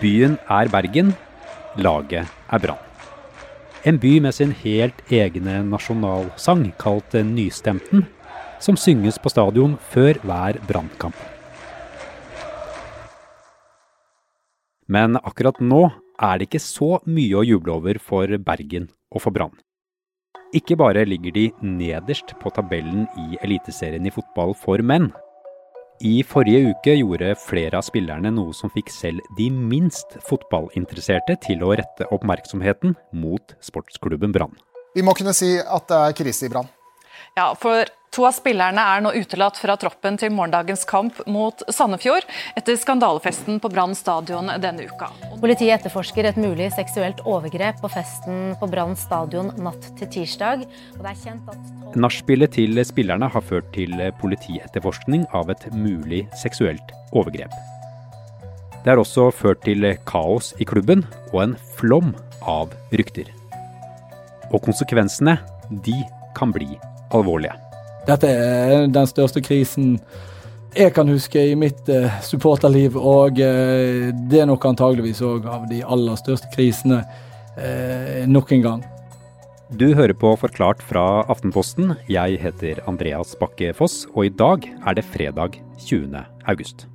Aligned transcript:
Byen 0.00 0.34
er 0.50 0.68
Bergen, 0.68 1.14
laget 1.80 2.28
er 2.52 2.60
Brann. 2.60 2.82
En 3.86 3.98
by 4.02 4.18
med 4.20 4.34
sin 4.34 4.50
helt 4.64 4.98
egne 5.12 5.60
nasjonalsang 5.64 6.66
kalt 6.80 7.14
Nystemten, 7.24 8.02
som 8.60 8.76
synges 8.76 9.16
på 9.22 9.30
stadion 9.32 9.76
før 9.92 10.18
hver 10.26 10.58
brannkamp. 10.68 11.16
Men 14.86 15.16
akkurat 15.22 15.60
nå 15.60 15.86
er 16.22 16.38
det 16.38 16.50
ikke 16.50 16.62
så 16.62 16.96
mye 17.06 17.38
å 17.40 17.46
juble 17.46 17.78
over 17.78 18.00
for 18.02 18.36
Bergen 18.38 18.90
og 19.14 19.22
for 19.24 19.34
Brann. 19.34 19.54
Ikke 20.54 20.76
bare 20.78 21.06
ligger 21.08 21.34
de 21.34 21.46
nederst 21.62 22.36
på 22.40 22.52
tabellen 22.54 23.06
i 23.18 23.38
Eliteserien 23.42 24.06
i 24.06 24.14
fotball 24.14 24.54
for 24.56 24.82
menn. 24.82 25.10
I 26.04 26.20
forrige 26.28 26.74
uke 26.74 26.92
gjorde 26.98 27.30
flere 27.40 27.78
av 27.78 27.84
spillerne 27.86 28.28
noe 28.34 28.52
som 28.56 28.68
fikk 28.74 28.90
selv 28.92 29.24
de 29.38 29.48
minst 29.48 30.18
fotballinteresserte 30.28 31.38
til 31.46 31.64
å 31.64 31.72
rette 31.78 32.08
oppmerksomheten 32.12 32.92
mot 33.16 33.56
sportsklubben 33.64 34.34
Brann. 34.34 34.52
Vi 34.96 35.04
må 35.04 35.16
kunne 35.16 35.32
si 35.36 35.54
at 35.56 35.88
det 35.88 36.02
er 36.02 36.16
krise 36.20 36.48
i 36.48 36.52
Brann. 36.52 36.68
Ja, 37.36 37.52
for 37.60 37.84
To 38.16 38.24
av 38.24 38.32
spillerne 38.32 38.80
er 38.80 39.02
nå 39.04 39.10
utelatt 39.12 39.58
fra 39.60 39.74
troppen 39.76 40.16
til 40.16 40.30
morgendagens 40.32 40.86
kamp 40.88 41.18
mot 41.28 41.60
Sandefjord, 41.68 42.24
etter 42.56 42.78
skandalefesten 42.80 43.58
på 43.60 43.68
Brann 43.68 43.92
stadion 43.98 44.48
denne 44.62 44.86
uka. 44.88 45.10
Politiet 45.42 45.74
etterforsker 45.74 46.30
et 46.30 46.38
mulig 46.40 46.70
seksuelt 46.72 47.20
overgrep 47.28 47.82
på 47.82 47.90
festen 47.92 48.54
på 48.56 48.70
Brann 48.72 48.96
stadion 48.96 49.52
natt 49.60 49.90
til 50.00 50.08
tirsdag. 50.16 50.64
Nachspielet 51.92 52.56
til 52.56 52.80
spillerne 52.88 53.28
har 53.28 53.44
ført 53.44 53.68
til 53.76 53.92
politietterforskning 54.22 55.28
av 55.36 55.52
et 55.52 55.68
mulig 55.76 56.24
seksuelt 56.40 56.96
overgrep. 57.12 57.52
Det 58.80 58.94
har 58.94 59.02
også 59.02 59.28
ført 59.34 59.60
til 59.68 59.92
kaos 60.08 60.54
i 60.56 60.64
klubben 60.64 61.04
og 61.34 61.40
en 61.50 61.56
flom 61.76 62.16
av 62.48 62.72
rykter. 62.96 63.28
Og 64.54 64.62
konsekvensene, 64.64 65.36
de 65.84 66.00
kan 66.38 66.48
bli 66.54 66.78
alvorlige. 67.18 67.56
Dette 68.06 68.30
er 68.30 68.86
den 68.92 69.08
største 69.10 69.42
krisen 69.42 69.96
jeg 70.76 70.92
kan 70.92 71.08
huske 71.08 71.40
i 71.40 71.54
mitt 71.56 71.88
uh, 71.88 72.10
supporterliv, 72.20 72.98
og 73.00 73.38
uh, 73.40 74.10
det 74.28 74.42
er 74.42 74.48
nok 74.48 74.66
antageligvis 74.68 75.22
òg 75.24 75.46
av 75.48 75.64
de 75.70 75.80
aller 75.80 76.18
største 76.20 76.50
krisene 76.52 77.00
uh, 77.00 78.26
nok 78.28 78.52
en 78.52 78.66
gang. 78.66 78.84
Du 79.80 79.88
hører 79.96 80.14
på 80.14 80.34
Forklart 80.38 80.84
fra 80.84 81.24
Aftenposten. 81.32 81.96
Jeg 82.12 82.36
heter 82.42 82.82
Andreas 82.86 83.32
Bakke 83.40 83.72
Foss, 83.74 84.04
og 84.12 84.28
i 84.28 84.34
dag 84.36 84.68
er 84.68 84.98
det 85.00 85.06
fredag 85.08 85.56
20. 85.88 86.20
august. 86.46 86.86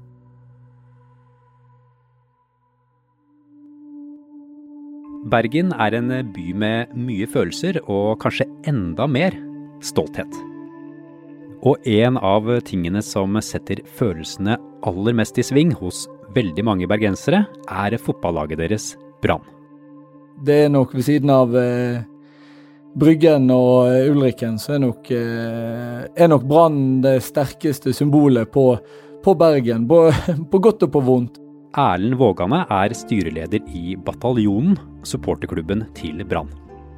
Bergen 5.32 5.74
er 5.74 5.98
en 5.98 6.14
by 6.34 6.48
med 6.54 6.94
mye 6.98 7.28
følelser, 7.30 7.82
og 7.90 8.22
kanskje 8.24 8.48
enda 8.70 9.10
mer 9.10 9.36
stolthet. 9.82 10.32
Og 11.62 11.78
en 11.86 12.18
av 12.18 12.48
tingene 12.66 13.04
som 13.06 13.38
setter 13.44 13.84
følelsene 14.00 14.58
aller 14.88 15.18
mest 15.18 15.38
i 15.38 15.46
sving 15.46 15.76
hos 15.78 16.08
veldig 16.36 16.66
mange 16.66 16.88
bergensere, 16.90 17.44
er 17.70 17.98
fotballaget 18.02 18.62
deres 18.64 18.94
Brann. 19.22 19.44
Det 20.42 20.64
er 20.66 20.72
nok 20.74 20.96
ved 20.96 21.06
siden 21.06 21.30
av 21.30 21.54
eh, 21.58 22.02
Bryggen 22.98 23.52
og 23.54 23.92
eh, 23.92 24.10
Ulriken, 24.10 24.58
så 24.60 24.76
er 24.76 24.82
nok, 24.88 25.12
eh, 25.14 26.26
nok 26.32 26.48
Brann 26.50 26.80
det 27.04 27.20
sterkeste 27.28 27.94
symbolet 27.96 28.50
på, 28.52 28.66
på 29.24 29.36
Bergen. 29.38 29.86
På, 29.88 30.08
på, 30.52 30.64
godt 30.64 30.88
og 30.88 30.96
på 30.96 31.04
vondt. 31.06 31.38
Erlend 31.78 32.18
Vågane 32.20 32.66
er 32.68 32.98
styreleder 32.98 33.70
i 33.72 33.96
Bataljonen, 33.96 34.76
supporterklubben 35.08 35.86
til 35.96 36.26
Brann. 36.28 36.52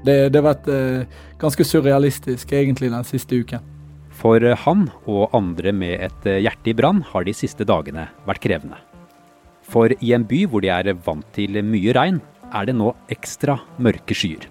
Det, 0.04 0.16
det, 0.34 0.40
har 0.40 0.50
vært 0.50 0.68
eh, 0.72 1.20
ganske 1.42 1.66
surrealistisk 1.68 2.52
egentlig 2.56 2.92
den 2.92 3.08
siste 3.08 3.40
uken. 3.40 3.64
For 4.14 4.44
han 4.66 4.88
og 5.10 5.34
andre 5.36 5.74
med 5.76 6.04
et 6.06 6.28
hjerte 6.46 6.72
i 6.72 6.76
brann 6.78 7.02
har 7.10 7.26
de 7.26 7.34
siste 7.36 7.66
dagene 7.68 8.06
vært 8.28 8.44
krevende. 8.44 8.78
For 9.64 9.92
i 9.96 10.14
en 10.16 10.28
by 10.28 10.44
hvor 10.52 10.64
de 10.64 10.70
er 10.72 10.92
vant 11.06 11.26
til 11.36 11.58
mye 11.66 11.96
regn, 11.96 12.20
er 12.54 12.68
det 12.70 12.76
nå 12.78 12.92
ekstra 13.12 13.58
mørke 13.82 14.16
skyer. 14.16 14.46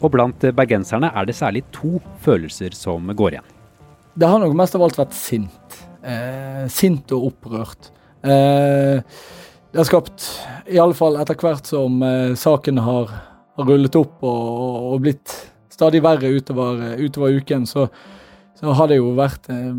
Og 0.00 0.10
blant 0.14 0.44
bergenserne 0.56 1.12
er 1.14 1.28
det 1.28 1.36
særlig 1.36 1.62
to 1.76 2.00
følelser 2.24 2.74
som 2.76 3.06
går 3.16 3.36
igjen. 3.36 3.50
Det 4.16 4.28
har 4.28 4.40
nok 4.42 4.56
mest 4.58 4.74
av 4.76 4.84
alt 4.84 4.98
vært 4.98 5.14
sint. 5.16 5.80
Eh, 6.00 6.64
sint 6.72 7.12
og 7.14 7.30
opprørt. 7.30 7.90
Eh, 8.24 9.00
det 9.70 9.78
har 9.78 9.86
skapt, 9.86 10.26
i 10.66 10.80
alle 10.82 10.96
fall 10.98 11.18
etter 11.20 11.38
hvert 11.38 11.68
som 11.68 12.00
eh, 12.02 12.32
saken 12.38 12.80
har, 12.82 13.12
har, 13.60 13.68
rullet 13.68 14.00
opp 14.00 14.24
og, 14.24 14.88
og, 14.94 14.96
blitt 15.04 15.36
stadig 15.70 16.02
verre 16.04 16.32
utover, 16.32 16.96
utover 17.00 17.36
uken, 17.40 17.68
så 17.68 17.86
så 18.60 18.74
har 18.76 18.90
det 18.90 18.98
jo 18.98 19.14
vært 19.16 19.48
eh, 19.52 19.72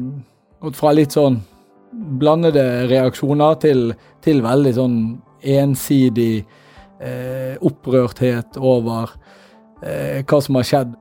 gått 0.61 0.77
fra 0.79 0.93
litt 0.95 1.13
sånn 1.13 1.37
blandede 1.91 2.87
reaksjoner 2.89 3.59
til, 3.61 3.91
til 4.25 4.41
veldig 4.41 4.73
sånn 4.73 4.97
ensidig 5.53 6.41
eh, 6.41 7.59
opprørthet 7.61 8.57
over 8.57 9.13
eh, 9.85 10.23
hva 10.25 10.41
som 10.41 10.57
har 10.57 10.67
skjedd. 10.71 10.97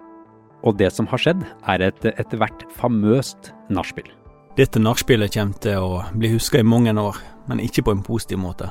Og 0.60 0.76
det 0.76 0.90
som 0.92 1.08
har 1.08 1.22
skjedd, 1.22 1.44
er 1.72 1.86
et 1.88 2.04
etter 2.10 2.40
hvert 2.40 2.66
famøst 2.76 3.54
nachspiel. 3.72 4.10
Dette 4.58 4.82
nachspielet 4.82 5.32
kommer 5.32 5.64
til 5.64 5.80
å 5.80 6.04
bli 6.12 6.34
huska 6.34 6.60
i 6.60 6.66
mange 6.66 6.92
år, 7.00 7.16
men 7.48 7.64
ikke 7.64 7.86
på 7.86 7.96
en 7.96 8.04
positiv 8.04 8.42
måte. 8.42 8.68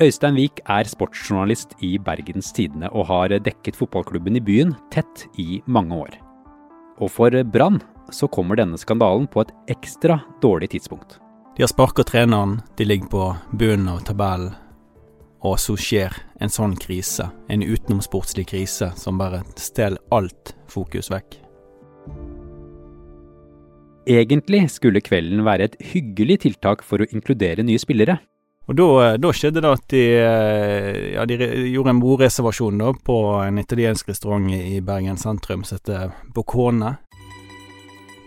Øystein 0.00 0.32
Wiik 0.32 0.62
er 0.64 0.88
sportsjournalist 0.88 1.74
i 1.84 1.98
Bergens 2.00 2.54
Tidende 2.56 2.88
og 2.96 3.04
har 3.10 3.34
dekket 3.44 3.76
fotballklubben 3.76 4.38
i 4.38 4.40
byen 4.40 4.70
tett 4.88 5.26
i 5.36 5.58
mange 5.68 5.92
år. 5.92 6.14
Og 7.04 7.10
for 7.12 7.36
Brann 7.52 7.82
så 8.08 8.28
kommer 8.32 8.56
denne 8.56 8.80
skandalen 8.80 9.26
på 9.28 9.42
et 9.44 9.52
ekstra 9.76 10.22
dårlig 10.40 10.70
tidspunkt. 10.72 11.18
De 11.52 11.66
har 11.66 11.68
sparka 11.68 12.06
treneren, 12.08 12.62
de 12.80 12.86
ligger 12.88 13.10
på 13.12 13.26
bunnen 13.52 13.90
av 13.92 14.00
tabellen, 14.08 14.54
og 15.44 15.58
så 15.60 15.76
skjer 15.76 16.16
en 16.40 16.52
sånn 16.52 16.78
krise, 16.80 17.28
en 17.52 17.60
utenomsportslig 17.60 18.46
krise, 18.54 18.88
som 18.96 19.20
bare 19.20 19.42
stjeler 19.60 20.00
alt 20.16 20.54
fokus 20.72 21.12
vekk. 21.12 21.36
Egentlig 24.08 24.64
skulle 24.72 25.04
kvelden 25.04 25.44
være 25.44 25.68
et 25.68 25.78
hyggelig 25.92 26.40
tiltak 26.46 26.80
for 26.88 27.04
å 27.04 27.12
inkludere 27.12 27.68
nye 27.68 27.80
spillere. 27.80 28.16
Og 28.70 28.76
da, 28.78 29.16
da 29.18 29.32
skjedde 29.34 29.64
det 29.64 29.70
at 29.74 29.86
de, 29.90 30.00
ja, 31.16 31.24
de 31.26 31.36
gjorde 31.72 31.90
en 31.90 32.00
bordreservasjon 32.02 32.82
på 33.02 33.16
en 33.42 33.58
italiensk 33.58 34.12
restaurant 34.12 34.46
i 34.54 34.78
Bergen 34.78 35.18
sentrum 35.18 35.64
som 35.66 35.80
heter 35.80 36.12
Boccone. 36.30 36.92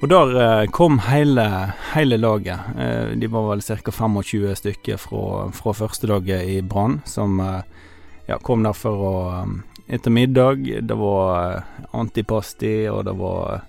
Og 0.03 0.09
der 0.11 0.33
eh, 0.35 0.65
kom 0.67 0.97
hele, 0.99 1.45
hele 1.93 2.17
laget. 2.19 2.59
Eh, 2.75 3.13
de 3.15 3.29
var 3.31 3.47
vel 3.53 3.61
ca. 3.63 3.91
25 3.91 4.55
stykker 4.59 4.99
fra, 4.99 5.47
fra 5.55 5.73
førstelaget 5.79 6.43
i 6.43 6.57
Brann, 6.59 6.99
som 7.07 7.39
eh, 7.39 7.61
ja, 8.27 8.35
kom 8.43 8.67
der 8.67 8.75
for 8.75 9.07
å 9.07 9.15
Etter 9.83 10.13
middag. 10.15 10.63
Det 10.87 10.95
var 10.95 11.65
antipasti, 11.91 12.87
og 12.87 13.01
det 13.03 13.13
var 13.19 13.65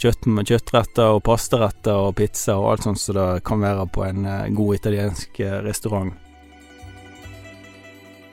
kjøtt, 0.00 0.28
kjøttretter 0.48 1.16
og 1.16 1.24
pastaretter 1.26 2.08
og 2.08 2.14
pizza 2.18 2.56
og 2.60 2.70
alt 2.74 2.86
sånt 2.86 3.00
som 3.02 3.16
det 3.16 3.26
kan 3.48 3.64
være 3.64 3.88
på 3.92 4.04
en 4.06 4.28
god 4.56 4.78
italiensk 4.78 5.40
restaurant. 5.66 6.14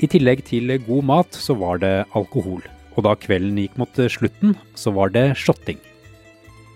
I 0.03 0.09
tillegg 0.12 0.44
til 0.44 0.75
god 0.84 1.06
mat, 1.07 1.35
så 1.40 1.56
var 1.56 1.79
det 1.79 1.96
alkohol. 2.12 2.63
Og 2.94 3.06
da 3.07 3.16
kvelden 3.16 3.57
gikk 3.62 3.78
mot 3.79 4.03
slutten, 4.12 4.57
så 4.75 4.91
var 4.94 5.13
det 5.16 5.38
shotting. 5.40 5.79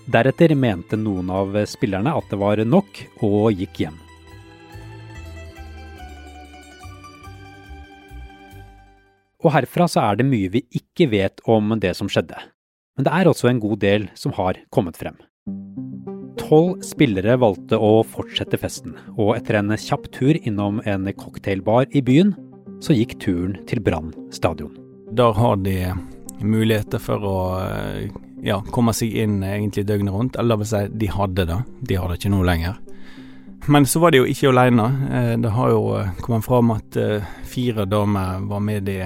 Deretter 0.08 0.54
mente 0.56 0.96
noen 0.96 1.30
av 1.30 1.58
spillerne 1.68 2.14
at 2.16 2.30
det 2.32 2.40
var 2.40 2.64
nok, 2.64 3.02
og 3.28 3.52
gikk 3.52 3.84
hjem. 3.84 3.98
Og 9.44 9.54
herfra 9.54 9.86
så 9.92 10.06
er 10.08 10.20
det 10.20 10.28
mye 10.28 10.50
vi 10.56 10.64
ikke 10.80 11.12
vet 11.12 11.44
om 11.46 11.76
det 11.80 11.94
som 12.00 12.10
skjedde. 12.10 12.40
Men 12.98 13.08
det 13.08 13.14
er 13.14 13.30
også 13.30 13.52
en 13.52 13.62
god 13.62 13.80
del 13.84 14.10
som 14.18 14.34
har 14.38 14.58
kommet 14.74 14.98
frem. 14.98 15.16
Tolv 16.42 16.82
spillere 16.86 17.38
valgte 17.40 17.78
å 17.78 18.02
fortsette 18.08 18.60
festen, 18.60 18.96
og 19.16 19.36
etter 19.36 19.60
en 19.60 19.74
kjapp 19.78 20.10
tur 20.16 20.38
innom 20.42 20.82
en 20.86 21.10
cocktailbar 21.18 21.90
i 21.98 22.02
byen, 22.06 22.34
så 22.82 22.94
gikk 22.98 23.18
turen 23.22 23.58
til 23.70 23.82
Brann 23.86 24.14
stadion. 24.34 24.74
Der 25.18 25.34
har 25.34 25.58
de 25.62 25.94
muligheter 26.42 27.02
for 27.02 27.26
å 27.26 27.38
ja, 28.46 28.60
komme 28.74 28.94
seg 28.94 29.16
inn 29.18 29.40
egentlig 29.46 29.88
døgnet 29.88 30.14
rundt. 30.14 30.38
Eller 30.40 30.60
vil 30.62 30.70
si, 30.70 30.84
de 30.94 31.10
hadde 31.12 31.48
det. 31.50 31.62
De 31.90 31.98
har 31.98 32.12
det 32.12 32.20
ikke 32.20 32.34
nå 32.34 32.44
lenger. 32.46 32.78
Men 33.68 33.88
så 33.90 34.00
var 34.00 34.14
de 34.14 34.22
jo 34.22 34.28
ikke 34.30 34.52
alene. 34.52 34.88
Eh, 35.12 35.34
det 35.44 35.54
har 35.56 35.72
jo 35.74 35.82
eh, 35.98 36.12
kommet 36.24 36.46
fram 36.46 36.72
at 36.76 36.98
eh, 37.02 37.26
fire 37.50 37.88
damer 37.90 38.46
var 38.48 38.62
med 38.64 38.90
i 38.90 39.02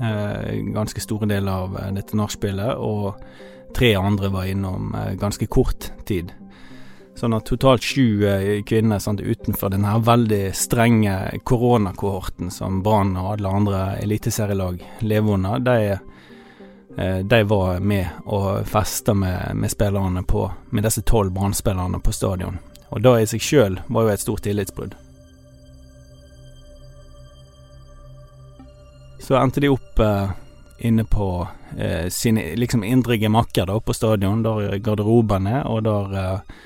ganske 0.00 1.02
store 1.04 1.26
deler 1.28 1.64
av 1.66 1.74
dette 1.92 2.16
nachspielet, 2.16 2.78
og 2.80 3.74
tre 3.76 3.90
andre 4.00 4.30
var 4.32 4.48
innom 4.48 4.94
ganske 5.20 5.46
kort 5.52 5.90
tid. 6.08 6.32
Sånn 7.20 7.34
at 7.36 7.44
totalt 7.50 7.84
sju 7.84 8.22
eh, 8.24 8.62
kvinner 8.64 9.00
sant, 9.02 9.20
utenfor 9.20 9.68
denne 9.74 9.92
veldig 10.00 10.54
strenge 10.56 11.16
koronakohorten 11.44 12.48
som 12.54 12.78
Brann 12.84 13.12
og 13.20 13.34
alle 13.34 13.50
andre 13.58 13.80
eliteserielag 14.00 14.80
lever 15.04 15.36
under, 15.36 15.60
de, 15.60 15.98
eh, 16.96 17.18
de 17.20 17.42
var 17.50 17.84
med 17.84 18.24
og 18.24 18.64
festa 18.64 19.12
med, 19.12 19.52
med, 19.54 19.68
spillerne 19.70 20.24
på, 20.24 20.46
med 20.70 20.88
disse 20.88 21.04
tolv 21.04 21.34
Brann-spillerne 21.36 22.00
på 22.00 22.14
stadion. 22.16 22.56
Og 22.88 23.04
det 23.04 23.14
i 23.20 23.30
seg 23.34 23.44
sjøl 23.44 23.80
var 23.92 24.06
jo 24.06 24.14
et 24.14 24.24
stort 24.24 24.46
tillitsbrudd. 24.46 24.96
Så 29.30 29.38
endte 29.38 29.62
de 29.62 29.70
opp 29.70 30.00
eh, 30.02 30.32
inne 30.90 31.04
på 31.06 31.28
eh, 31.78 32.08
sine 32.10 32.48
liksom 32.58 32.82
indre 32.82 33.14
gemakker 33.22 33.70
på 33.86 33.94
stadion, 33.94 34.42
der 34.42 34.80
garderobene 34.82 35.62
og 35.70 35.84
der 35.86 36.18
eh, 36.18 36.58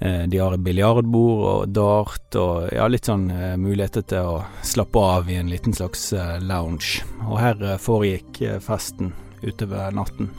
Eh, 0.00 0.22
de 0.22 0.38
har 0.38 0.56
biljardbord 0.56 1.40
og 1.44 1.70
dart 1.74 2.36
og 2.38 2.68
ja, 2.70 2.84
litt 2.86 3.08
sånn 3.08 3.24
uh, 3.34 3.56
muligheter 3.58 4.04
til 4.06 4.28
å 4.30 4.34
slappe 4.62 5.00
av 5.02 5.30
i 5.30 5.38
en 5.40 5.50
liten 5.50 5.74
slags 5.74 6.12
uh, 6.14 6.36
lounge. 6.38 7.02
Og 7.26 7.40
her 7.42 7.58
uh, 7.64 7.74
foregikk 7.82 8.38
festen 8.62 9.10
utover 9.42 9.90
natten. 9.94 10.30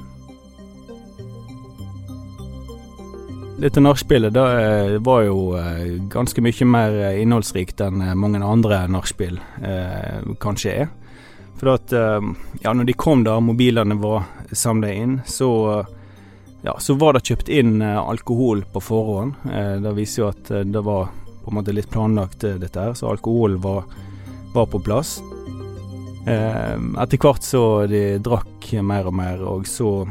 Dette 3.60 3.84
nachspielet 3.84 4.32
det 4.32 5.00
var 5.04 5.26
jo 5.26 5.58
ganske 6.08 6.40
mye 6.40 6.68
mer 6.68 6.94
innholdsrikt 7.20 7.82
enn 7.84 8.00
mange 8.16 8.40
andre 8.40 8.86
nachspiel 8.88 9.36
kanskje 10.40 10.76
er. 10.86 10.94
For 11.60 11.74
at 11.74 11.92
ja, 11.92 12.72
når 12.72 12.88
de 12.88 12.94
kom 12.96 13.26
da 13.28 13.34
mobilene 13.44 13.98
var 14.00 14.24
samla 14.56 14.94
inn, 14.96 15.18
så 15.28 15.50
ja, 16.62 16.80
så 16.80 16.94
var 16.94 17.14
det 17.14 17.24
kjøpt 17.24 17.50
inn 17.50 17.82
eh, 17.82 17.98
alkohol 17.98 18.64
på 18.74 18.82
forhånd. 18.84 19.34
Eh, 19.54 19.76
det 19.84 19.96
viser 19.96 20.22
jo 20.22 20.30
at 20.30 20.52
eh, 20.52 20.66
det 20.68 20.82
var 20.84 21.08
på 21.44 21.52
en 21.52 21.60
måte 21.60 21.74
litt 21.74 21.90
planlagt, 21.90 22.44
dette 22.44 22.80
her. 22.80 22.94
Så 22.94 23.08
alkohol 23.10 23.56
var, 23.64 23.86
var 24.54 24.68
på 24.68 24.82
plass. 24.84 25.20
Etter 26.30 27.18
hvert 27.18 27.46
så 27.48 27.62
de 27.90 28.20
drakk 28.22 28.68
mer 28.86 29.08
og 29.10 29.16
mer, 29.18 29.40
og 29.42 29.64
så 29.66 30.04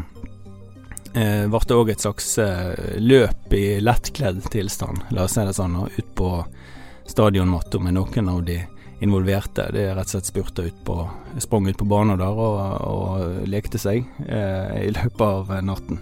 ble 1.12 1.60
det 1.68 1.76
òg 1.76 1.92
et 1.92 2.02
slags 2.02 2.32
løp 2.98 3.54
i 3.54 3.78
lettkledd 3.84 4.40
tilstand, 4.50 5.04
la 5.14 5.28
oss 5.28 5.36
si 5.36 5.44
det 5.46 5.54
sånn, 5.54 5.76
ut 5.84 6.10
på 6.18 6.30
stadionmatta 7.06 7.78
med 7.84 7.98
noen 8.00 8.32
av 8.32 8.40
de 8.48 8.56
involverte. 9.04 9.68
De 9.72 9.86
rett 9.94 10.08
og 10.08 10.14
slett 10.16 10.28
spurte 10.28 10.68
ut 10.68 10.78
på, 10.84 11.00
sprang 11.38 11.68
ut 11.68 11.78
på 11.78 11.88
banen 11.88 12.18
der 12.20 12.38
og, 12.44 12.60
og 12.88 13.48
lekte 13.50 13.80
seg 13.80 14.06
eh, 14.26 14.88
i 14.88 14.94
løpet 14.94 15.26
av 15.26 15.52
natten. 15.64 16.00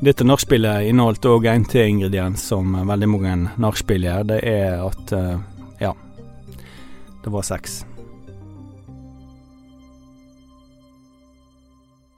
Dette 0.00 0.24
nachspielet 0.24 0.86
inneholdt 0.88 1.26
òg 1.28 1.44
en 1.50 1.64
til 1.68 1.90
ingrediens 1.90 2.40
som 2.40 2.72
veldig 2.72 3.08
mange 3.12 3.34
nachspiel 3.60 4.06
gjør. 4.06 4.28
Det 4.32 4.38
er 4.48 4.80
at 4.80 5.12
eh, 5.12 5.42
ja, 5.82 5.92
det 7.20 7.32
var 7.34 7.44
sex. 7.44 7.82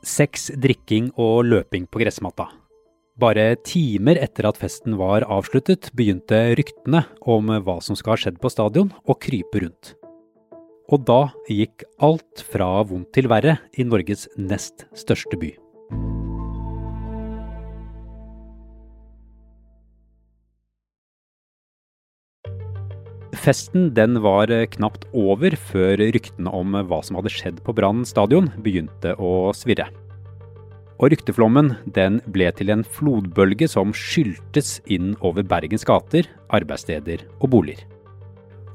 Sex, 0.03 0.51
drikking 0.59 1.11
og 1.19 1.45
løping 1.47 1.89
på 1.91 2.03
gressmatta. 2.03 2.49
Bare 3.21 3.59
timer 3.61 4.17
etter 4.17 4.47
at 4.49 4.57
festen 4.57 4.95
var 4.97 5.27
avsluttet, 5.29 5.91
begynte 5.93 6.55
ryktene 6.57 7.03
om 7.29 7.51
hva 7.61 7.75
som 7.85 7.97
skal 7.99 8.15
ha 8.15 8.21
skjedd 8.23 8.39
på 8.41 8.49
stadion, 8.49 8.89
å 9.05 9.17
krype 9.21 9.61
rundt. 9.61 9.93
Og 10.89 11.05
da 11.05 11.27
gikk 11.45 11.85
alt 12.01 12.41
fra 12.49 12.81
vondt 12.89 13.13
til 13.13 13.29
verre 13.29 13.59
i 13.77 13.85
Norges 13.85 14.31
nest 14.41 14.87
største 14.97 15.37
by. 15.37 15.53
Festen 23.43 23.91
den 23.93 24.23
var 24.23 24.49
knapt 24.73 25.05
over 25.13 25.53
før 25.59 26.01
ryktene 26.01 26.53
om 26.55 26.79
hva 26.89 27.03
som 27.05 27.19
hadde 27.21 27.33
skjedd 27.35 27.61
på 27.67 27.75
Brann 27.77 28.07
stadion 28.09 28.49
begynte 28.65 29.19
å 29.21 29.51
svirre. 29.57 29.91
Og 31.03 31.11
rykteflommen 31.11 31.73
den 31.97 32.21
ble 32.31 32.47
til 32.55 32.71
en 32.71 32.85
flodbølge 32.87 33.67
som 33.71 33.91
skyldtes 33.97 34.77
inn 34.87 35.17
over 35.19 35.43
Bergens 35.43 35.83
gater, 35.89 36.29
arbeidssteder 36.55 37.25
og 37.41 37.51
boliger. 37.57 37.83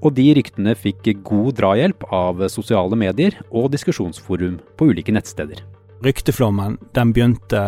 Og 0.04 0.12
de 0.18 0.28
ryktene 0.36 0.76
fikk 0.78 1.08
god 1.26 1.56
drahjelp 1.58 2.04
av 2.14 2.44
sosiale 2.52 3.00
medier 3.00 3.40
og 3.48 3.72
diskusjonsforum 3.74 4.60
på 4.78 4.90
ulike 4.92 5.16
nettsteder. 5.16 5.64
Rykteflommen 6.04 6.76
den 6.94 7.14
begynte 7.16 7.64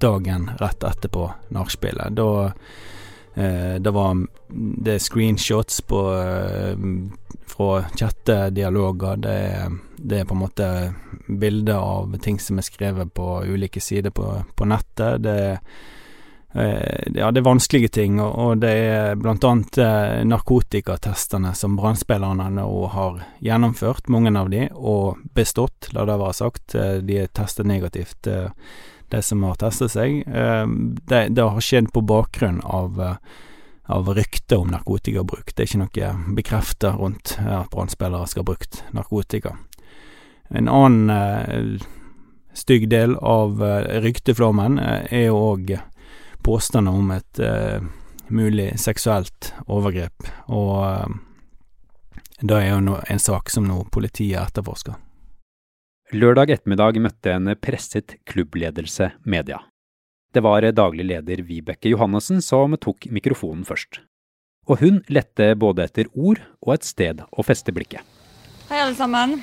dagen 0.00 0.46
rett 0.62 0.86
etterpå 0.86 1.26
nachspielet. 1.52 2.14
Det 3.34 3.90
var 3.90 4.14
det 4.84 4.94
er 4.94 5.02
screenshots 5.02 5.80
på, 5.80 6.00
eh, 6.14 6.78
fra 7.46 7.84
chattedialoger. 7.98 9.16
Det, 9.16 9.70
det 9.96 10.20
er 10.20 10.24
på 10.24 10.34
en 10.34 10.44
måte 10.44 10.68
bilder 11.26 11.76
av 11.76 12.16
ting 12.22 12.38
som 12.40 12.58
er 12.58 12.66
skrevet 12.66 13.14
på 13.14 13.42
ulike 13.44 13.80
sider 13.80 14.14
på, 14.14 14.28
på 14.54 14.68
nettet. 14.68 15.22
Det 15.24 15.34
er 15.34 15.58
eh, 16.52 17.12
ja, 17.14 17.30
det 17.30 17.42
er 17.42 17.48
vanskelige 17.48 17.88
ting, 17.98 18.20
og 18.22 18.62
det 18.62 18.70
er 18.70 19.18
blant 19.18 19.44
annet 19.44 19.80
narkotikatestene 20.30 21.54
som 21.58 21.74
brannspillerne 21.76 22.50
nå 22.54 22.68
har 22.94 23.22
gjennomført, 23.42 24.08
mange 24.08 24.34
av 24.38 24.50
de, 24.54 24.68
og 24.74 25.18
bestått, 25.34 25.90
la 25.92 26.06
det 26.06 26.20
være 26.20 26.40
sagt. 26.44 26.76
De 26.76 27.22
er 27.24 27.32
testet 27.34 27.66
negativt 27.66 28.30
de 29.08 29.22
som 29.22 29.42
har 29.42 29.58
testet 29.60 29.94
seg. 29.94 30.22
Eh, 30.28 30.66
det, 31.08 31.28
det 31.36 31.42
har 31.42 31.64
skjedd 31.64 31.92
på 31.92 32.02
bakgrunn 32.04 32.60
av, 32.64 33.00
eh, 33.00 33.16
av 33.92 34.08
rykter 34.16 34.62
om 34.62 34.72
narkotikabruk. 34.72 35.54
Det 35.54 35.64
er 35.64 35.70
ikke 35.70 35.82
noe 35.82 36.34
bekreftet 36.36 37.00
rundt 37.00 37.36
at 37.40 37.70
brannspillere 37.74 38.28
skal 38.30 38.44
ha 38.44 38.50
brukt 38.52 38.82
narkotika. 38.96 39.56
En 40.54 40.68
annen 40.68 41.10
eh, 41.10 41.88
stygg 42.54 42.88
del 42.92 43.16
av 43.18 43.58
rykteflommen 44.04 44.78
er 44.78 45.26
jo 45.26 45.40
òg 45.52 45.76
påstander 46.44 46.94
om 46.94 47.08
et 47.10 47.40
mulig 48.28 48.68
seksuelt 48.78 49.48
overgrep, 49.66 50.28
og 50.52 51.16
det 52.38 52.60
er 52.60 52.68
jo 52.68 52.94
en 53.00 53.22
sak 53.24 53.50
som 53.50 53.66
nå 53.66 53.80
politiet 53.90 54.38
etterforsker. 54.38 54.94
Lørdag 56.14 56.52
ettermiddag 56.54 57.00
møtte 57.02 57.32
en 57.34 57.50
presset 57.58 58.12
klubbledelse 58.30 59.08
media. 59.26 59.56
Det 60.30 60.44
var 60.46 60.62
daglig 60.70 61.08
leder 61.08 61.42
Vibeke 61.42 61.90
Johannessen 61.90 62.38
som 62.38 62.76
tok 62.78 63.08
mikrofonen 63.10 63.64
først. 63.66 63.98
Og 64.70 64.78
hun 64.78 65.00
lette 65.10 65.48
både 65.58 65.88
etter 65.88 66.12
ord 66.14 66.38
og 66.62 66.76
et 66.76 66.86
sted 66.86 67.24
å 67.26 67.42
feste 67.42 67.74
blikket. 67.74 68.06
Hei, 68.68 68.78
alle 68.78 68.94
sammen. 68.94 69.40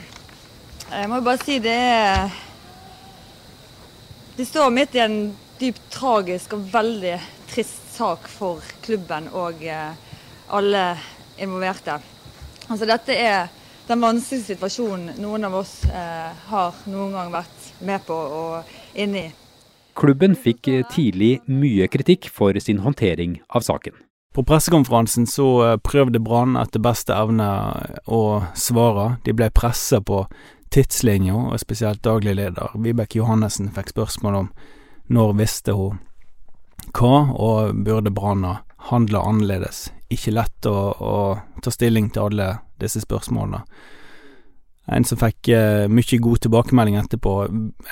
Jeg 0.88 1.12
må 1.12 1.20
bare 1.20 1.44
si 1.44 1.60
det 1.60 1.75
er 1.75 2.32
Vi 4.40 4.48
står 4.48 4.72
midt 4.72 4.96
i 4.96 5.04
en 5.04 5.22
dypt 5.60 5.92
tragisk 5.92 6.56
og 6.56 6.70
veldig 6.72 7.18
trist 7.51 7.98
sak 7.98 8.32
for 8.32 8.63
klubben 8.86 9.28
og 9.36 9.60
eh, 9.60 9.92
alle 10.48 10.86
involverte. 11.36 12.00
Altså, 12.70 12.88
dette 12.88 13.12
er 13.12 13.51
den 13.88 14.04
vanskeligste 14.04 14.56
situasjonen 14.56 15.18
noen 15.22 15.48
av 15.48 15.58
oss 15.62 15.82
eh, 15.90 16.30
har 16.52 16.84
noen 16.92 17.16
gang 17.18 17.34
vært 17.34 17.72
med 17.86 18.06
på 18.08 18.16
og 18.16 18.72
inne 18.94 19.26
i. 19.26 19.34
Klubben 19.98 20.38
fikk 20.40 20.70
tidlig 20.94 21.42
mye 21.52 21.90
kritikk 21.92 22.30
for 22.32 22.56
sin 22.64 22.80
håndtering 22.86 23.42
av 23.50 23.66
saken. 23.68 23.98
På 24.34 24.44
pressekonferansen 24.44 25.28
så 25.28 25.48
eh, 25.66 25.78
prøvde 25.84 26.22
Brann 26.24 26.56
etter 26.56 26.80
beste 26.80 27.16
evne 27.16 27.50
å 28.08 28.24
svare. 28.56 29.18
De 29.26 29.36
ble 29.36 29.50
pressa 29.52 30.00
på 30.00 30.24
tidslinja, 30.72 31.36
og 31.36 31.60
spesielt 31.60 32.04
daglig 32.08 32.38
leder 32.40 32.72
Vibeke 32.80 33.20
Johannessen 33.20 33.74
fikk 33.76 33.92
spørsmål 33.92 34.38
om 34.40 34.50
når 35.12 35.36
visste 35.42 35.76
hun 35.76 36.00
hva, 36.96 37.28
og 37.36 37.76
burde 37.84 38.14
Brann 38.16 38.46
handle 38.90 39.20
annerledes. 39.20 39.90
Ikke 40.12 40.34
lett 40.34 40.66
å, 40.68 40.78
å 40.96 41.14
ta 41.64 41.74
stilling 41.74 42.10
til 42.16 42.30
alle 42.30 42.48
disse 42.82 43.04
spørsmålene. 43.04 43.64
En 44.92 45.06
som 45.06 45.20
fikk 45.22 45.52
eh, 45.54 45.86
mye 45.94 46.18
god 46.20 46.42
tilbakemelding 46.42 46.98
etterpå, 46.98 47.36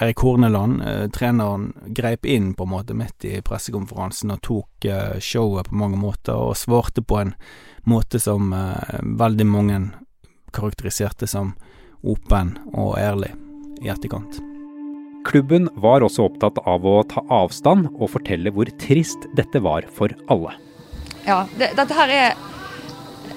Erik 0.01 0.23
Horneland, 0.25 0.81
eh, 0.81 1.05
treneren, 1.13 1.69
greip 1.95 2.25
inn 2.25 2.55
på 2.57 2.65
en 2.65 2.73
måte 2.73 2.97
midt 2.97 3.27
i 3.29 3.37
pressekonferansen 3.45 4.33
og 4.33 4.41
tok 4.43 4.89
eh, 4.89 5.19
showet 5.21 5.69
på 5.69 5.77
mange 5.79 5.99
måter, 6.01 6.33
og 6.33 6.57
svarte 6.57 7.05
på 7.05 7.21
en 7.21 7.35
måte 7.87 8.19
som 8.19 8.51
eh, 8.57 8.99
veldig 9.21 9.47
mange 9.47 9.81
karakteriserte 10.55 11.29
som 11.29 11.53
åpen 12.01 12.55
og 12.73 12.97
ærlig 12.97 13.35
i 13.83 13.91
etterkant. 13.93 14.41
Klubben 15.29 15.67
var 15.77 16.01
også 16.01 16.25
opptatt 16.25 16.57
av 16.67 16.85
å 16.87 17.01
ta 17.11 17.21
avstand 17.29 17.89
og 17.91 18.09
fortelle 18.15 18.51
hvor 18.55 18.69
trist 18.81 19.27
dette 19.37 19.61
var 19.61 19.85
for 19.93 20.15
alle. 20.31 20.55
Ja, 21.27 21.43
det, 21.59 21.73
dette 21.77 21.95
her 21.95 22.13
er 22.15 22.33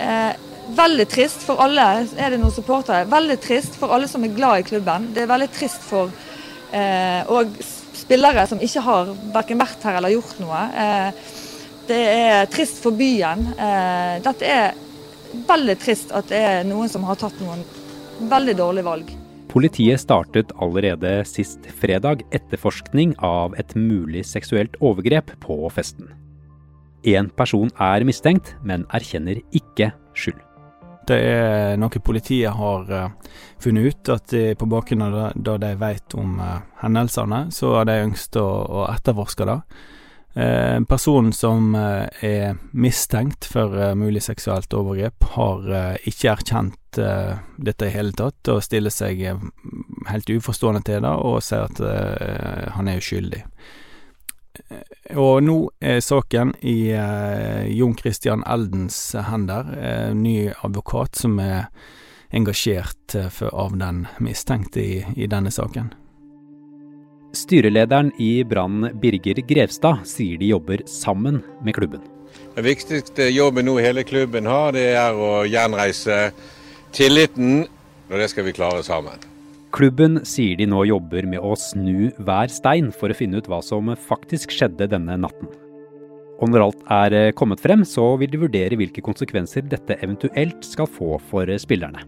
eh, 0.01 0.49
veldig 0.77 1.07
trist 1.11 1.45
for 1.47 1.61
alle, 1.63 1.87
er 2.17 2.35
det 2.35 2.41
noen 2.41 2.55
supportere. 2.55 3.09
Veldig 3.11 3.39
trist 3.43 3.79
for 3.79 3.95
alle 3.95 4.09
som 4.11 4.25
er 4.25 4.35
glad 4.37 4.63
i 4.63 4.67
klubben. 4.67 5.11
Det 5.15 5.25
er 5.25 5.31
veldig 5.31 5.51
trist 5.55 5.85
for 5.87 6.13
eh, 6.73 7.23
og 7.33 7.55
spillere 7.97 8.47
som 8.51 8.63
ikke 8.63 8.85
har 8.85 9.13
vært 9.35 9.87
her 9.87 9.99
eller 10.01 10.15
gjort 10.15 10.41
noe. 10.43 10.63
Eh, 10.85 11.33
det 11.89 12.03
er 12.13 12.51
trist 12.53 12.83
for 12.83 12.97
byen. 12.97 13.47
Eh, 13.57 14.21
dette 14.25 14.49
er 14.49 14.79
veldig 15.49 15.79
trist 15.81 16.13
at 16.15 16.31
det 16.31 16.41
er 16.41 16.69
noen 16.69 16.91
som 16.93 17.05
har 17.09 17.19
tatt 17.21 17.39
noen 17.43 17.65
veldig 18.31 18.57
dårlige 18.59 18.87
valg. 18.87 19.13
Politiet 19.53 20.01
startet 20.01 20.53
allerede 20.65 21.19
sist 21.29 21.67
fredag 21.81 22.23
etterforskning 22.33 23.13
av 23.21 23.57
et 23.61 23.75
mulig 23.77 24.25
seksuelt 24.25 24.79
overgrep 24.81 25.35
på 25.45 25.59
festen. 25.75 26.09
Én 27.05 27.29
person 27.37 27.69
er 27.83 28.07
mistenkt, 28.09 28.55
men 28.63 28.87
erkjenner 28.95 29.43
ikke 29.53 29.91
skyld. 30.15 30.41
Det 31.09 31.19
er 31.19 31.81
noe 31.81 32.03
politiet 32.05 32.55
har 32.55 32.91
uh, 32.91 33.39
funnet 33.63 33.89
ut, 33.89 34.13
at 34.15 34.29
de, 34.31 34.43
på 34.59 34.69
bakgrunn 34.71 35.03
av 35.09 35.17
det, 35.17 35.31
da 35.49 35.57
de 35.65 35.73
vet 35.81 36.15
om 36.19 36.37
uh, 36.39 36.61
hendelsene, 36.83 37.47
så 37.55 37.75
har 37.79 37.89
de 37.89 37.99
ønsket 38.05 38.39
å, 38.43 38.47
å 38.83 38.87
etterforske 38.93 39.49
det. 39.49 39.59
En 40.43 40.87
personen 40.89 41.35
som 41.37 41.75
eh, 41.77 42.07
er 42.25 42.55
mistenkt 42.73 43.45
for 43.45 43.75
eh, 43.77 43.91
mulig 43.93 44.23
seksuelt 44.25 44.73
overgrep, 44.73 45.27
har 45.35 45.67
ikke 46.09 46.31
erkjent 46.31 46.79
dette 46.97 47.85
i 47.85 47.93
hele 47.93 48.15
tatt, 48.17 48.49
og 48.49 48.63
stiller 48.65 48.95
seg 48.95 49.21
helt 50.09 50.33
uforstående 50.33 50.81
til 50.89 51.05
det, 51.05 51.13
og 51.13 51.45
sier 51.45 51.69
at 51.69 52.73
han 52.79 52.89
er 52.89 53.05
uskyldig. 53.05 53.43
Og 55.17 55.43
nå 55.45 55.57
er 55.81 56.03
saken 56.05 56.53
i 56.61 56.93
Jon 57.73 57.97
Christian 57.99 58.45
Eldens 58.45 58.99
hender, 59.29 59.71
ny 60.15 60.53
advokat 60.63 61.17
som 61.25 61.39
er 61.41 61.71
engasjert 62.33 63.17
av 63.53 63.77
den 63.81 64.07
mistenkte 64.25 64.81
i, 64.81 65.03
i 65.17 65.29
denne 65.29 65.53
saken. 65.53 65.93
Styrelederen 67.33 68.13
i 68.21 68.45
Brann, 68.45 68.91
Birger 69.01 69.41
Grevstad, 69.49 70.05
sier 70.09 70.37
de 70.41 70.51
jobber 70.53 70.85
sammen 70.89 71.41
med 71.65 71.77
klubben. 71.77 72.05
Den 72.55 72.67
viktigste 72.67 73.31
jobben 73.33 73.69
nå 73.69 73.79
hele 73.81 74.05
klubben 74.05 74.49
har, 74.49 74.73
det 74.77 74.91
er 74.93 75.17
å 75.17 75.45
gjenreise 75.49 76.27
tilliten, 76.93 77.65
og 78.11 78.19
det 78.21 78.29
skal 78.29 78.45
vi 78.45 78.57
klare 78.57 78.85
sammen. 78.85 79.32
Klubben 79.73 80.21
sier 80.29 80.59
de 80.61 80.67
nå 80.69 80.83
jobber 80.85 81.25
med 81.25 81.41
å 81.41 81.55
snu 81.57 82.11
hver 82.21 82.53
stein 82.53 82.91
for 82.93 83.09
å 83.09 83.17
finne 83.17 83.41
ut 83.41 83.49
hva 83.49 83.63
som 83.65 83.89
faktisk 83.97 84.53
skjedde 84.53 84.91
denne 84.93 85.17
natten. 85.25 85.49
Og 86.43 86.51
når 86.51 86.65
alt 86.65 86.83
er 86.93 87.37
kommet 87.39 87.63
frem, 87.63 87.85
så 87.87 88.11
vil 88.21 88.33
de 88.33 88.41
vurdere 88.43 88.77
hvilke 88.77 89.05
konsekvenser 89.05 89.65
dette 89.71 89.97
eventuelt 90.03 90.67
skal 90.67 90.91
få 90.91 91.17
for 91.31 91.49
spillerne. 91.63 92.05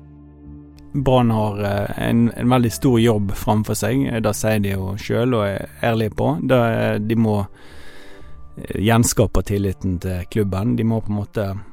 Brann 0.95 1.31
har 1.31 1.63
eh, 1.65 2.09
en, 2.09 2.29
en, 2.37 2.51
veldig 2.51 2.71
stor 2.71 3.01
jobb 3.01 3.33
framfor 3.35 3.79
seg. 3.79 4.05
Det 4.23 4.35
sier 4.37 4.61
de 4.63 4.75
jo 4.77 4.93
sjøl 5.01 5.35
og 5.35 5.47
er 5.49 5.73
ærlige 5.83 6.15
på. 6.21 6.29
De 6.45 7.17
må 7.19 7.41
eh, 7.43 8.77
gjenskape 8.85 9.43
tilliten 9.49 9.97
til 10.03 10.29
klubben. 10.31 10.77
De 10.79 10.87
må 10.87 11.01
på 11.03 11.11
en 11.11 11.19
måte 11.19 11.49
eh, 11.51 11.65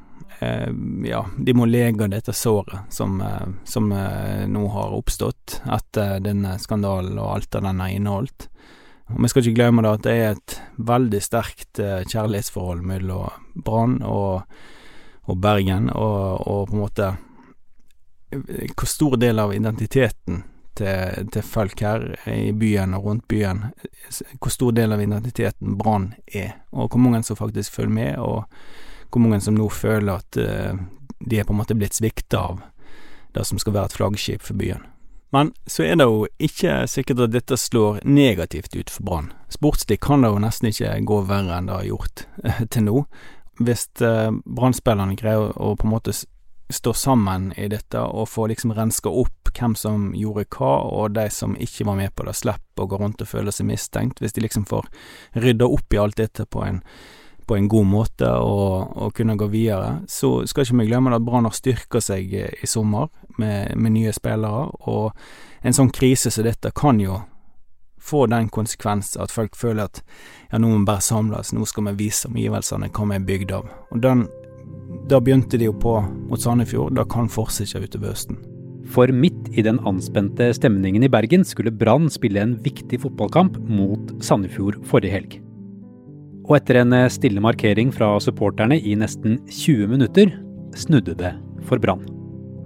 ja, 1.06 1.20
de 1.38 1.54
må 1.54 1.66
lege 1.68 2.08
dette 2.10 2.34
såret 2.34 2.92
som, 2.92 3.18
som 3.64 3.88
nå 3.92 4.62
har 4.74 4.94
oppstått 4.96 5.60
etter 5.70 6.22
denne 6.24 6.56
skandalen 6.62 7.18
og 7.20 7.34
alt 7.36 7.58
av 7.58 7.66
den 7.68 7.82
har 7.82 7.94
inneholdt. 7.94 8.48
Og 9.12 9.18
Vi 9.22 9.30
skal 9.30 9.44
ikke 9.44 9.58
glemme 9.58 9.84
det 9.84 9.92
at 9.92 10.06
det 10.06 10.14
er 10.18 10.30
et 10.36 10.56
veldig 10.92 11.20
sterkt 11.22 11.82
kjærlighetsforhold 11.82 12.82
mellom 12.86 13.50
Brann 13.54 13.98
og, 14.02 14.46
og 15.28 15.42
Bergen, 15.42 15.90
og, 15.92 16.46
og 16.46 16.70
på 16.70 16.78
en 16.78 16.82
måte 16.84 17.12
hvor 18.32 18.88
stor 18.88 19.16
del 19.16 19.38
av 19.38 19.54
identiteten 19.54 20.42
til, 20.74 21.28
til, 21.32 21.42
folk 21.44 21.80
her 21.84 22.06
i 22.32 22.52
byen 22.56 22.94
og 22.96 23.04
rundt 23.04 23.26
byen, 23.28 23.66
hvor 24.40 24.52
stor 24.52 24.72
del 24.76 24.94
av 24.94 25.02
identiteten 25.02 25.76
Brann 25.78 26.12
er, 26.26 26.56
og 26.72 26.88
hvor 26.88 27.02
mange 27.02 27.22
som 27.26 27.36
faktisk 27.36 27.74
følger 27.76 27.92
med, 27.92 28.16
og 28.18 28.44
hvor 29.12 29.24
mange 29.24 29.40
som 29.44 29.56
nå 29.58 29.68
føler 29.72 30.18
at 30.18 30.38
uh, 30.40 30.78
de 31.20 31.38
er 31.38 31.46
på 31.46 31.54
en 31.54 31.60
måte 31.60 31.76
blitt 31.78 31.96
svikta 31.96 32.46
av 32.52 32.62
det 33.32 33.44
som 33.48 33.60
skal 33.60 33.76
være 33.76 33.92
et 33.92 33.98
flaggskip 34.00 34.42
for 34.44 34.58
byen. 34.58 34.82
Men 35.32 35.54
så 35.66 35.86
er 35.86 35.96
det 35.96 36.04
jo 36.04 36.26
ikke 36.44 36.82
sikkert 36.92 37.22
at 37.24 37.32
dette 37.32 37.56
slår 37.56 38.02
negativt 38.04 38.74
ut 38.76 38.90
for 38.92 39.06
Brann. 39.08 39.30
Sportslig 39.48 40.02
kan 40.04 40.24
det 40.24 40.28
jo 40.28 40.42
nesten 40.42 40.68
ikke 40.68 40.98
gå 41.08 41.22
verre 41.28 41.56
enn 41.56 41.70
det 41.70 41.78
har 41.78 41.88
gjort 41.88 42.26
til 42.74 42.84
nå. 42.88 43.04
Hvis 43.62 43.86
uh, 44.04 44.28
Brann-spillerne 44.44 45.16
greier 45.16 45.54
å 45.56 45.72
på 45.78 45.88
en 45.88 45.94
måte 45.94 46.12
stå 46.72 46.92
sammen 46.96 47.52
i 47.56 47.68
dette 47.68 48.00
og 48.00 48.28
få 48.28 48.46
liksom 48.50 48.72
renska 48.76 49.08
opp 49.08 49.52
hvem 49.52 49.74
som 49.76 50.12
gjorde 50.16 50.46
hva, 50.56 50.72
og 50.88 51.16
de 51.16 51.26
som 51.30 51.56
ikke 51.60 51.84
var 51.88 51.98
med 51.98 52.14
på 52.16 52.24
det, 52.28 52.36
slipper 52.38 52.84
å 52.84 52.88
gå 52.88 53.00
rundt 53.00 53.24
og 53.24 53.28
føle 53.28 53.52
seg 53.52 53.68
mistenkt. 53.68 54.22
Hvis 54.22 54.36
de 54.36 54.44
liksom 54.44 54.64
får 54.68 54.88
rydda 55.44 55.68
opp 55.68 55.92
i 55.92 56.00
alt 56.00 56.20
dette 56.20 56.46
på 56.48 56.64
en, 56.64 56.80
på 57.46 57.56
en 57.56 57.68
god 57.68 57.88
måte 57.88 58.28
og, 58.28 58.92
og, 58.96 59.12
kunne 59.16 59.36
gå 59.38 59.48
videre, 59.52 60.02
så 60.08 60.46
skal 60.46 60.66
ikke 60.66 60.78
vi 60.80 60.88
glemme 60.90 61.14
at 61.14 61.24
Brann 61.24 61.48
har 61.48 61.56
styrka 61.56 62.00
seg 62.00 62.32
i 62.32 62.68
sommer 62.70 63.10
med, 63.38 63.74
med 63.76 63.96
nye 63.96 64.12
spillere, 64.14 64.68
og 64.88 65.12
en 65.62 65.76
sånn 65.76 65.92
krise 65.94 66.30
som 66.30 66.46
dette 66.46 66.72
kan 66.76 67.00
jo 67.02 67.20
få 68.02 68.26
den 68.26 68.48
konsekvens 68.50 69.14
at 69.20 69.30
folk 69.30 69.54
føler 69.56 69.86
at 69.86 70.02
ja, 70.50 70.58
nå 70.58 70.68
må 70.68 70.80
vi 70.80 70.88
bare 70.90 71.04
samles, 71.04 71.52
nå 71.54 71.66
skal 71.70 71.92
vi 71.92 71.98
vise 72.06 72.30
omgivelsene 72.30 72.90
hva 72.90 73.10
vi 73.10 73.18
er 73.18 73.28
bygd 73.28 73.54
av. 73.60 73.68
Og 73.94 74.02
den 74.02 74.26
da 75.10 75.20
begynte 75.20 75.58
de 75.58 75.68
jo 75.68 75.76
på 75.76 75.98
mot 76.30 76.40
Sandefjord. 76.40 76.94
Da 76.96 77.04
kan 77.08 77.30
fortsette 77.32 77.82
utover 77.82 78.12
høsten. 78.12 78.38
For 78.92 79.10
midt 79.14 79.48
i 79.56 79.64
den 79.64 79.80
anspente 79.88 80.50
stemningen 80.56 81.04
i 81.06 81.10
Bergen 81.12 81.46
skulle 81.48 81.72
Brann 81.72 82.10
spille 82.12 82.42
en 82.42 82.58
viktig 82.64 83.00
fotballkamp 83.04 83.56
mot 83.70 84.12
Sandefjord 84.24 84.82
forrige 84.88 85.16
helg. 85.16 85.38
Og 86.48 86.56
etter 86.58 86.80
en 86.80 86.94
stille 87.12 87.42
markering 87.42 87.92
fra 87.94 88.16
supporterne 88.22 88.78
i 88.80 88.96
nesten 88.98 89.38
20 89.46 89.92
minutter, 89.92 90.32
snudde 90.74 91.14
det 91.18 91.34
for 91.68 91.78
Brann. 91.82 92.02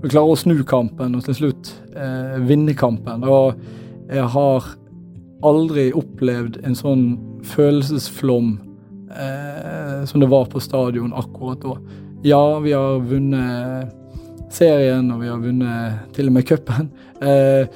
Vi 0.03 0.13
klarer 0.13 0.33
å 0.33 0.39
snu 0.39 0.61
kampen 0.69 1.17
og 1.19 1.25
til 1.27 1.37
slutt 1.39 1.73
eh, 1.97 2.37
vinne 2.47 2.77
kampen. 2.79 3.25
Og 3.27 3.57
jeg 4.13 4.27
har 4.33 4.69
aldri 5.47 5.91
opplevd 5.97 6.61
en 6.67 6.77
sånn 6.79 7.05
følelsesflom 7.47 8.55
eh, 9.11 10.03
som 10.09 10.23
det 10.23 10.31
var 10.31 10.49
på 10.53 10.63
stadion 10.63 11.15
akkurat 11.17 11.63
da. 11.65 11.77
Ja, 12.27 12.43
vi 12.63 12.73
har 12.77 13.03
vunnet 13.07 13.93
serien, 14.53 15.11
og 15.13 15.21
vi 15.21 15.31
har 15.31 15.43
vunnet 15.43 16.15
til 16.17 16.31
og 16.31 16.37
med 16.39 16.47
cupen. 16.49 16.89
Eh, 17.21 17.67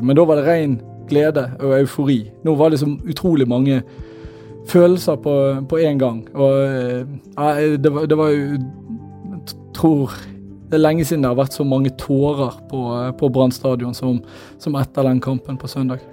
men 0.00 0.16
da 0.16 0.24
var 0.28 0.40
det 0.40 0.46
ren 0.48 0.78
glede 1.10 1.48
og 1.58 1.74
eufori. 1.80 2.22
Nå 2.46 2.54
var 2.56 2.70
det 2.70 2.78
liksom 2.78 2.98
utrolig 3.10 3.48
mange 3.50 3.80
følelser 4.70 5.18
på, 5.22 5.34
på 5.70 5.80
en 5.82 6.00
gang. 6.00 6.22
Og 6.34 6.54
ja, 7.36 7.76
det, 7.76 7.92
var, 7.92 8.06
det 8.10 8.18
var 8.18 8.32
jo 8.34 8.60
tror 9.76 10.14
det 10.70 10.78
er 10.78 10.84
lenge 10.84 11.04
siden 11.06 11.24
det 11.24 11.32
har 11.32 11.38
vært 11.40 11.56
så 11.56 11.66
mange 11.66 11.90
tårer 11.98 12.56
på, 12.70 12.80
på 13.18 13.30
Brann 13.34 13.54
stadion 13.54 13.94
som, 13.96 14.20
som 14.62 14.78
etter 14.78 15.08
den 15.08 15.22
kampen 15.22 15.58
på 15.58 15.70
søndag. 15.70 16.04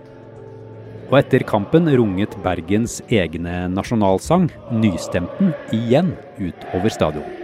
Og 1.08 1.20
etter 1.22 1.46
kampen 1.48 1.88
runget 1.88 2.34
Bergens 2.44 3.00
egne 3.08 3.68
nasjonalsang, 3.72 4.50
nystemten, 4.74 5.54
igjen 5.72 6.16
utover 6.42 6.92
stadion. 6.92 7.38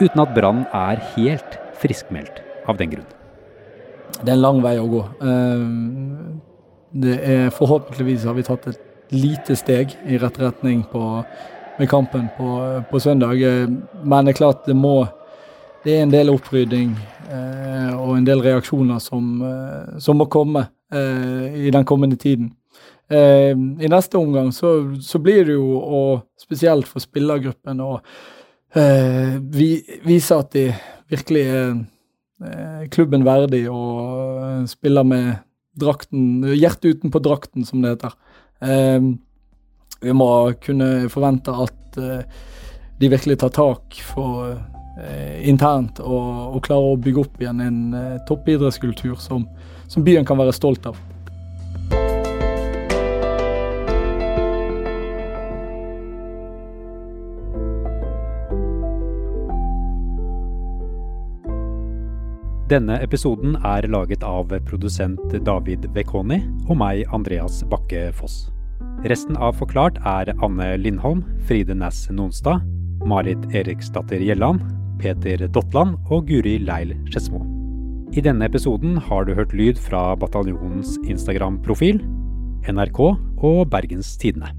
uten 0.00 0.22
at 0.24 0.34
Brann 0.36 0.64
er 0.72 1.00
helt 1.14 1.58
friskmeldt 1.80 2.40
av 2.68 2.80
den 2.80 2.94
grunn. 2.94 3.19
Det 4.20 4.28
er 4.28 4.36
en 4.36 4.42
lang 4.42 4.58
vei 4.60 4.74
å 4.76 4.88
gå. 4.90 5.00
Eh, 5.24 5.62
det 7.00 7.16
er 7.24 7.54
Forhåpentligvis 7.54 8.26
har 8.28 8.36
vi 8.36 8.44
tatt 8.44 8.66
et 8.68 9.14
lite 9.14 9.56
steg 9.56 9.94
i 10.06 10.18
rett 10.20 10.36
retning 10.38 10.82
på, 10.90 11.22
med 11.78 11.88
kampen 11.88 12.28
på, 12.36 12.50
på, 12.90 13.00
søndag. 13.00 13.40
Eh, 13.40 13.64
men 14.04 14.28
det 14.28 14.34
er 14.34 14.40
klart 14.42 14.66
det 14.68 14.76
må 14.76 15.08
Det 15.80 15.94
er 15.96 16.02
en 16.04 16.10
del 16.12 16.28
opprydding 16.28 16.90
eh, 17.32 17.92
og 17.96 18.18
en 18.18 18.26
del 18.26 18.42
reaksjoner 18.44 18.98
som, 19.00 19.40
som 19.96 20.18
må 20.20 20.26
komme 20.28 20.66
i 20.90 21.70
den 21.70 21.84
kommende 21.86 22.16
tiden. 22.18 22.50
I 23.08 23.88
neste 23.88 24.18
omgang 24.18 24.50
så, 24.52 24.72
så 25.00 25.20
blir 25.22 25.44
det 25.46 25.54
jo, 25.54 25.78
og 25.78 26.26
spesielt 26.36 26.90
for 26.90 27.00
spillergruppen, 27.00 27.80
å 27.80 28.00
vise 29.54 30.36
at 30.36 30.50
de 30.52 30.66
virkelig 31.14 31.46
er 31.46 31.72
klubben 32.92 33.24
verdig 33.26 33.66
og 33.68 34.40
eh, 34.44 34.66
spiller 34.70 35.04
med 35.04 35.32
drakten, 35.80 36.44
hjertet 36.56 36.96
utenpå 36.96 37.20
drakten, 37.22 37.64
som 37.64 37.82
det 37.82 37.94
heter. 37.94 38.16
Eh, 38.60 39.00
vi 40.00 40.16
må 40.16 40.30
kunne 40.64 41.10
forvente 41.12 41.52
at 41.52 42.00
eh, 42.00 42.40
de 43.00 43.12
virkelig 43.12 43.38
tar 43.40 43.52
tak 43.56 44.00
for 44.12 44.54
eh, 44.54 45.38
internt 45.48 46.00
og, 46.00 46.56
og, 46.56 46.62
klarer 46.64 46.94
å 46.94 47.00
bygge 47.00 47.24
opp 47.24 47.40
igjen 47.40 47.62
en 47.64 47.80
toppidrettskultur 48.28 49.16
som, 49.20 49.46
som 49.88 50.04
byen 50.04 50.28
kan 50.28 50.40
være 50.40 50.56
stolt 50.56 50.88
av. 50.90 50.98
Denne 62.70 63.00
episoden 63.02 63.56
er 63.66 63.88
laget 63.90 64.22
av 64.22 64.52
produsent 64.62 65.32
David 65.42 65.88
Vekoni 65.90 66.36
og 66.68 66.76
meg, 66.78 67.00
Andreas 67.10 67.64
Bakke 67.66 68.12
Foss. 68.14 68.44
Resten 69.10 69.34
av 69.34 69.56
Forklart 69.58 69.98
er 70.06 70.30
Anne 70.38 70.68
Lindholm, 70.78 71.24
Fride 71.48 71.74
Næss 71.74 72.04
Nonstad, 72.14 72.62
Marit 73.02 73.42
Eriksdatter 73.50 74.22
Gjelland, 74.22 74.62
Peter 75.02 75.48
Dotland 75.50 75.98
og 76.14 76.30
Guri 76.30 76.60
Leil 76.62 76.94
Skedsmo. 77.08 77.42
I 78.14 78.22
denne 78.22 78.46
episoden 78.46 79.02
har 79.02 79.26
du 79.26 79.34
hørt 79.34 79.50
lyd 79.50 79.74
fra 79.90 80.12
bataljonens 80.22 80.94
Instagram-profil, 81.10 81.98
NRK 82.70 83.02
og 83.02 83.64
Bergens 83.74 84.14
Tidende. 84.20 84.54